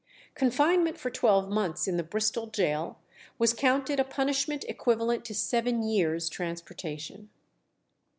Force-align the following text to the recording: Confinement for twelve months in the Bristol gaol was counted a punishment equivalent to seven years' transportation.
Confinement 0.33 0.97
for 0.97 1.11
twelve 1.11 1.47
months 1.51 1.87
in 1.87 1.95
the 1.95 2.01
Bristol 2.03 2.47
gaol 2.47 2.97
was 3.37 3.53
counted 3.53 3.99
a 3.99 4.03
punishment 4.03 4.65
equivalent 4.67 5.23
to 5.25 5.35
seven 5.35 5.83
years' 5.83 6.27
transportation. 6.27 7.29